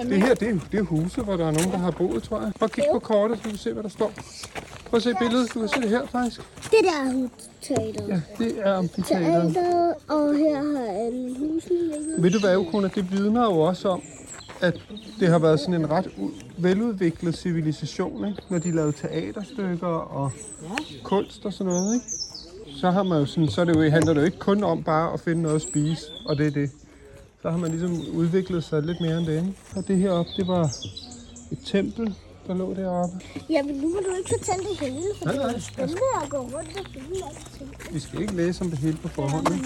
[0.09, 2.41] Det her, det er, det er huse, hvor der er nogen, der har boet, tror
[2.41, 2.51] jeg.
[2.59, 4.13] Prøv at kigge på kortet, så du kan se, hvad der står.
[4.85, 6.41] Prøv at se billedet, du kan se det her faktisk.
[6.63, 7.27] Det der er
[7.61, 8.07] teater.
[8.07, 9.53] Ja, det er amfiteateret.
[9.53, 12.23] Teater, og her har alle husene ligget.
[12.23, 14.01] Ved du hvad, Ukona, det vidner jo også om,
[14.61, 14.81] at
[15.19, 16.07] det har været sådan en ret
[16.57, 18.41] veludviklet civilisation, ikke?
[18.49, 20.31] når de lavede teaterstykker og
[21.03, 21.93] kunst og sådan noget.
[21.95, 22.05] Ikke?
[22.79, 24.83] Så, har man jo sådan, så er det jo, handler det jo ikke kun om
[24.83, 26.71] bare at finde noget at spise, og det er det.
[27.41, 29.35] Så har man ligesom udviklet sig lidt mere end det.
[29.35, 29.53] Ikke?
[29.75, 30.63] Og det heroppe, det var
[31.51, 32.15] et tempel,
[32.47, 33.15] der lå deroppe.
[33.49, 36.29] Ja, men nu må du ikke fortælle det hele, for Nej, det er spændende at
[36.29, 37.93] gå rundt og finde alting.
[37.93, 39.47] Vi skal ikke læse om det hele på forhånd.
[39.49, 39.59] vel?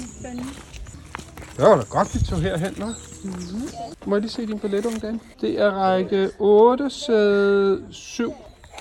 [1.57, 2.85] Det var da godt, vi tog herhen, hva'?
[3.23, 3.69] Mm-hmm.
[4.05, 5.19] Må jeg lige se din billet, unge dame?
[5.41, 8.33] Det er række 8, sæde 7.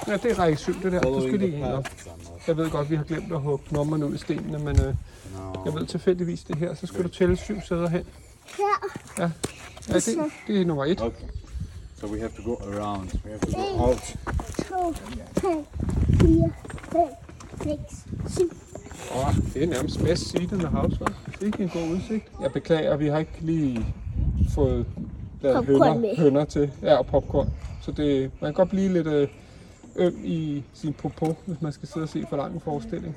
[0.06, 1.00] Ja, det er række 7, det der.
[1.00, 1.88] Du skal lige ind op.
[2.46, 4.94] Jeg ved godt, vi har glemt at hugge nummerne ud i stenene, men øh,
[5.64, 6.74] jeg ved tilfældigvis det her.
[6.74, 8.04] Så skal du tælle syv sæder hen.
[8.56, 8.64] Her,
[9.18, 9.30] Ja,
[9.88, 11.00] ja det, det er nummer 1.
[11.00, 11.16] Okay.
[12.00, 13.11] So we have to go around.
[13.24, 14.16] We have to go out.
[14.68, 14.94] 2,
[15.35, 15.64] 3,
[16.20, 16.52] 4,
[16.92, 17.78] 5,
[18.26, 18.50] 6, 7.
[19.14, 21.44] Åh, oh, det er nærmest bedst seated med hva'?
[21.46, 22.24] Ikke en god udsigt.
[22.42, 23.86] Jeg beklager, vi har ikke lige
[24.54, 24.86] fået
[25.42, 26.16] lavet hønder, med.
[26.16, 26.70] hønder til.
[26.82, 27.50] Ja, og popcorn.
[27.82, 29.28] Så det, man kan godt blive lidt øh,
[29.96, 33.16] øm i sin popo, hvis man skal sidde og se for lang en forestilling.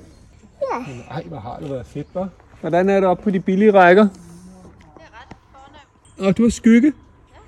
[0.72, 0.78] Ja.
[0.78, 2.26] Men ej, hvor har det været fedt, hva'?
[2.60, 4.02] Hvordan er det oppe på de billige rækker?
[4.02, 4.10] Det
[4.96, 6.28] er ret fornemt.
[6.28, 6.92] Og du har skygge.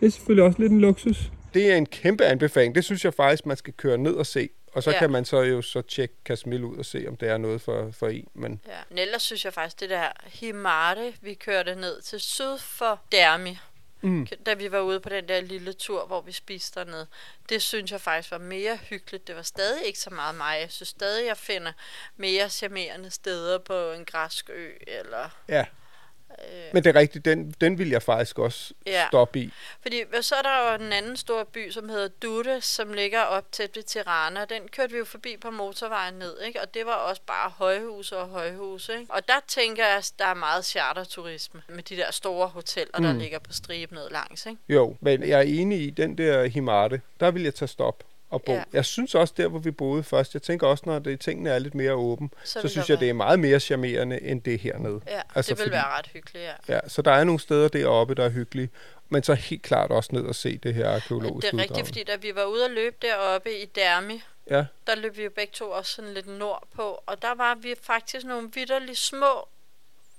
[0.01, 1.33] Det er selvfølgelig også lidt en luksus.
[1.55, 2.75] Det er en kæmpe anbefaling.
[2.75, 4.49] Det synes jeg faktisk, man skal køre ned og se.
[4.77, 4.99] Og så Ja.
[4.99, 7.91] kan man så jo så tjekke Kasmil ud og se, om det er noget for,
[7.93, 8.29] for en.
[8.35, 8.79] Men Ja.
[8.89, 13.59] Men ellers synes jeg faktisk, det der Himarte, vi kørte ned til syd for Dermi,
[14.01, 14.27] Mm.
[14.47, 17.07] da vi var ude på den der lille tur, hvor vi spiste dernede,
[17.49, 19.27] det synes jeg faktisk var mere hyggeligt.
[19.27, 20.59] Det var stadig ikke så meget mig.
[20.61, 21.73] Jeg synes stadig, jeg finder
[22.17, 25.29] mere charmerende steder på en græsk ø, eller...
[25.49, 25.65] ja,
[26.73, 27.25] men det er rigtigt.
[27.25, 29.07] Den, den vil jeg faktisk også Ja.
[29.09, 29.51] stoppe i.
[29.83, 33.53] Fordi så er der jo den anden store by, som hedder Dute, som ligger op
[33.53, 34.45] tæt ved Tirana.
[34.45, 36.61] Den kørte vi jo forbi på motorvejen ned, ikke?
[36.61, 39.13] Og det var også bare højhuse og højhuse, ikke?
[39.15, 43.13] Og der tænker jeg, at der er meget charterturisme med de der store hoteller, der
[43.13, 43.19] Mm.
[43.19, 44.59] ligger på stribe ned langs, ikke?
[44.69, 47.01] Jo, men jeg er enig i den der Himarte.
[47.21, 48.53] Der vil jeg tage stop og bo.
[48.53, 48.63] Ja.
[48.73, 50.35] Jeg synes også der, hvor vi boede først.
[50.35, 53.09] Jeg tænker også, når det, tingene er lidt mere åben, Så så, synes jeg, det
[53.09, 55.01] er meget mere charmerende, end det hernede.
[55.07, 56.75] Ja, Altså, det vil fordi- være ret hyggeligt, ja.
[56.75, 58.71] Ja, så der er nogle steder deroppe, der er hyggelige.
[59.09, 62.05] Men så helt klart også ned og se det her arkeologiske det er rigtigt, fordi
[62.05, 65.53] da vi var ude at løbe deroppe i Dermi, Ja, der løb vi jo begge
[65.53, 69.49] to også sådan lidt nordpå, og der var vi faktisk nogle vidderligt små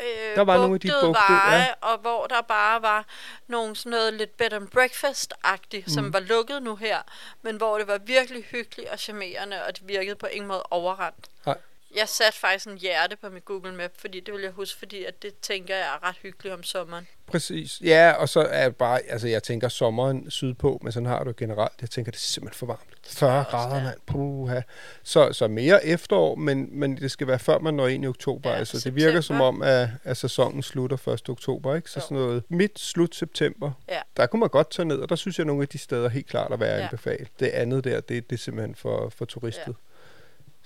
[0.01, 1.73] øh, Der var nogle af de bugtede bugte, veje, ja.
[1.81, 3.05] og hvor der bare var
[3.47, 5.93] nogle sådan noget lidt bed and breakfast-agtigt, mm.
[5.93, 7.01] som var lukket nu her,
[7.41, 11.27] men hvor det var virkelig hyggeligt og charmerende, og det virkede på ingen måde overrendt.
[11.45, 11.57] Nej.
[11.97, 15.03] Jeg satte faktisk en hjerte på mit Google Map, fordi det vil jeg huske, fordi
[15.05, 17.07] at det tænker jeg er ret hyggeligt om sommeren.
[17.27, 17.81] præcis.
[17.83, 21.33] Ja, og så er det bare, altså jeg tænker sommeren sydpå, men sådan har du
[21.38, 21.73] generelt.
[21.81, 22.81] Jeg tænker, det er simpelthen for varmt.
[23.07, 23.97] 40 også, grader, mand.
[24.05, 24.62] Puha.
[25.03, 28.49] Så, så mere efterår, men, men det skal være før man når ind i oktober.
[28.49, 29.45] Ja, altså det virker som september.
[29.45, 31.29] om, at, at sæsonen slutter 1.
[31.29, 31.89] oktober, ikke?
[31.91, 32.01] Så Jo.
[32.03, 33.71] sådan noget midt, slut september.
[33.89, 33.99] Ja.
[34.17, 36.27] Der kunne man godt tage ned, og der synes jeg, nogle af de steder helt
[36.27, 36.77] klart at være Ja.
[36.77, 36.83] ja.
[36.83, 37.27] anbefale.
[37.39, 39.67] Det andet der, det, det er simpelthen for, for turistet.
[39.67, 39.71] Ja.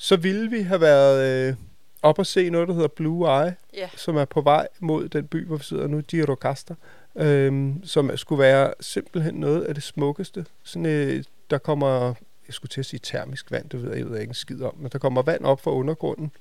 [0.03, 1.55] Så ville vi have været øh,
[2.01, 3.89] op og se noget, der hedder Blue Eye, Ja.
[3.95, 6.75] som er på vej mod den by, hvor vi sidder nu, Girocasta,
[7.15, 10.45] øhm, som skulle være simpelthen noget af det smukkeste.
[10.63, 12.05] Sådan, øh, der kommer,
[12.47, 14.61] jeg skulle til at sige termisk vand, det ved jeg, jeg ved ikke en skid
[14.61, 16.31] om, men der kommer vand op fra undergrunden,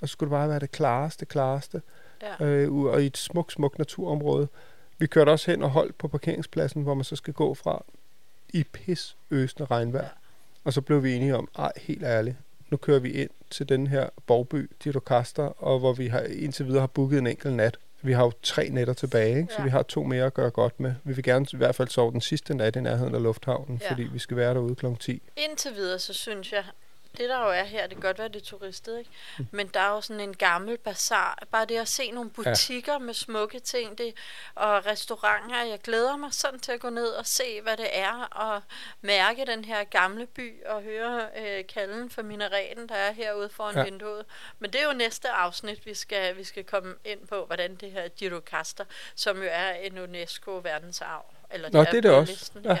[0.00, 1.82] og så skulle det bare være det klareste, klareste,
[2.40, 2.44] Ja.
[2.44, 4.48] øh, og i et smukt, smukt naturområde.
[4.98, 7.84] Vi kørte også hen og holdt på parkeringspladsen, hvor man så skal gå fra
[8.52, 10.04] i pis øsende regnvejr.
[10.04, 10.08] Ja.
[10.64, 12.36] Og så blev vi enige om, ej, helt ærligt,
[12.70, 16.80] nu kører vi ind til den her borgby, Didocaster, og hvor vi har indtil videre
[16.80, 17.78] har booket en enkelt nat.
[18.02, 19.52] Vi har jo tre nætter tilbage, ikke?
[19.52, 19.64] så Ja.
[19.64, 20.94] vi har to mere at gøre godt med.
[21.04, 23.90] Vi vil gerne i hvert fald sove den sidste nat i nærheden af lufthavnen, Ja.
[23.90, 24.86] fordi vi skal være derude kl.
[25.00, 25.22] 10.
[25.36, 26.64] Indtil videre, så synes jeg,
[27.18, 29.10] det der jo er her, det kan godt være, det er turistet, ikke?
[29.50, 31.42] Men der er jo sådan en gammel bazar.
[31.50, 32.98] Bare det at se nogle butikker ja.
[32.98, 34.14] med smukke ting det,
[34.54, 35.62] og restauranter.
[35.62, 38.62] Jeg glæder mig sådan til at gå ned og se, hvad det er, og
[39.00, 43.74] mærke den her gamle by, og høre øh, kalden for minareten, der er herude foran
[43.74, 43.84] ja.
[43.84, 44.24] Vinduet.
[44.58, 47.92] Men det er jo næste afsnit, vi skal, vi skal komme ind på, hvordan det
[47.92, 51.29] her Girocaster, som jo er en UNESCO-verdensarv.
[51.54, 52.32] Eller Nå, det er det også.
[52.32, 52.76] listen, Ja.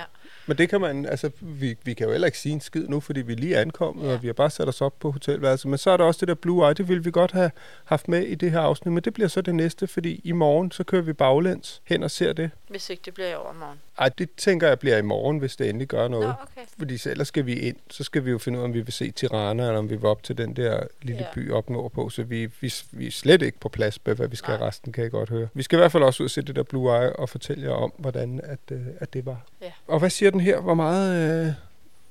[0.46, 3.00] Men det kan man, altså, vi, vi kan jo heller ikke sige en skid nu,
[3.00, 4.08] fordi vi lige er ankommet, Ja.
[4.08, 4.14] ja.
[4.14, 5.68] og vi har bare sat os op på hotelværelset.
[5.70, 7.50] Men så er der også det der Blue Eye, det ville vi godt have
[7.84, 10.70] haft med i det her afsnit, men det bliver så det næste, fordi i morgen,
[10.70, 12.50] så kører vi baglæns hen og ser det.
[12.68, 13.78] Hvis ikke det bliver i overmorgen.
[13.98, 16.26] Ej, det tænker jeg bliver i morgen, hvis det endelig gør noget.
[16.26, 16.66] Nå, okay.
[16.78, 18.80] Fordi så ellers skal vi ind, så skal vi jo finde ud af, om vi
[18.80, 21.26] vil se Tirana, eller om vi vil op til den der lille Ja.
[21.26, 21.34] ja.
[21.34, 22.08] by op nordpå.
[22.10, 24.66] Så vi, vi, vi er slet ikke på plads med, hvad vi skal Nej.
[24.68, 25.48] resten, kan jeg godt høre.
[25.54, 27.64] Vi skal i hvert fald også ud og se det der Blue Eye og fortælle
[27.64, 29.46] jer om, hvordan at, øh, at det var.
[29.62, 29.72] Ja.
[29.86, 30.60] Og hvad siger den her?
[30.60, 31.46] Hvor meget...
[31.46, 31.52] Øh,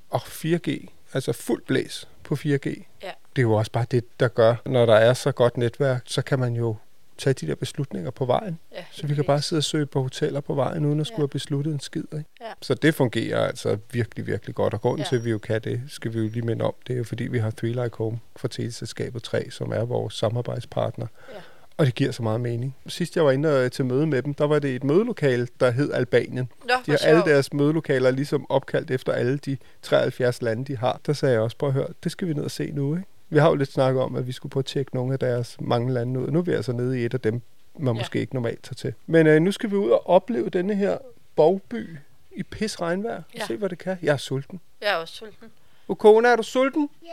[0.09, 0.87] oh, 4G.
[1.13, 2.65] Altså fuld blæs på 4G.
[3.03, 3.11] Ja.
[3.35, 6.21] Det er jo også bare det, der gør, når der er så godt netværk, så
[6.21, 6.75] kan man jo
[7.17, 8.59] tage de der beslutninger på vejen.
[8.71, 11.17] Ja, Så vi kan bare sidde og søge på hoteller på vejen, uden at skulle
[11.17, 11.21] Ja.
[11.21, 12.03] have besluttet en skid.
[12.13, 12.25] Ikke?
[12.41, 12.51] Ja.
[12.61, 14.73] Så det fungerer altså virkelig, virkelig godt.
[14.73, 15.09] Og grunden ja.
[15.09, 17.03] til, at vi jo kan det, skal vi jo lige minde om, det er jo
[17.03, 21.07] fordi, vi har Three Like Home fra Teleselskabet 3, som er vores samarbejdspartner.
[21.33, 21.39] Ja.
[21.79, 22.75] Og det giver så meget mening.
[22.87, 25.71] Sidst jeg var inde øh, til møde med dem, der var det et mødelokale, der
[25.71, 26.49] hed Albanien.
[26.67, 30.99] Nå, De har alle deres mødelokaler ligesom opkaldt efter alle de 73 lande, de har.
[31.05, 33.07] Der sagde jeg også, prøv at høre, det skal vi ned og se nu, ikke?
[33.29, 35.57] Vi har jo lidt snakket om, at vi skulle prøve at tjekke nogle af deres
[35.61, 36.27] mange lande ud.
[36.31, 37.41] Nu er vi altså nede i et af dem,
[37.79, 38.01] man Ja.
[38.01, 38.93] måske ikke normalt tager til.
[39.07, 40.97] Men øh, nu skal vi ud og opleve denne her
[41.35, 41.89] borgby
[42.35, 43.21] i pis regnvejr.
[43.37, 43.45] Ja.
[43.45, 43.97] Se, hvad det kan.
[44.01, 44.59] Jeg er sulten.
[44.81, 45.47] Jeg er også sulten.
[45.87, 46.89] Ukona, er du sulten?
[47.03, 47.07] Ja.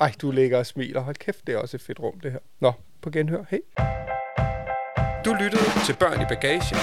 [0.00, 1.00] Ej, du ligger og smiler.
[1.00, 2.38] Hold kæft, det er også et fedt rum, det her.
[2.60, 3.44] Nå, på genhør.
[3.50, 3.60] Hej.
[5.24, 6.78] Du lyttede til Børn i Bagagen,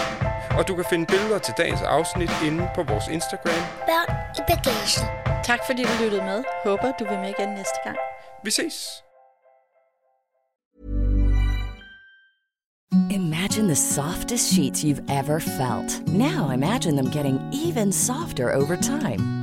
[0.58, 3.64] og du kan finde billeder til dagens afsnit inde på vores Instagram.
[3.90, 5.06] Børn i bagagen.
[5.44, 6.44] Tak fordi du lyttede med.
[6.66, 7.98] Håber du vil med igen næste gang.
[8.44, 9.04] Vi ses!
[13.12, 16.08] Imagine the softest sheets you've ever felt.
[16.08, 19.43] Now imagine them getting even softer over time.